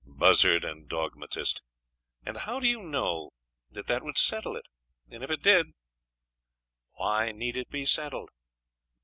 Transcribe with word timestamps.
Buzzard 0.07 0.63
and 0.65 0.89
dogmatist! 0.89 1.61
And 2.25 2.37
how 2.37 2.59
do 2.59 2.67
you 2.67 2.81
know 2.81 3.29
that 3.69 3.85
that 3.85 4.01
would 4.01 4.17
settle 4.17 4.55
it? 4.55 4.65
And 5.11 5.23
if 5.23 5.29
it 5.29 5.43
did 5.43 5.75
why 6.93 7.31
need 7.31 7.55
it 7.55 7.69
be 7.69 7.85
settled?.... 7.85 8.31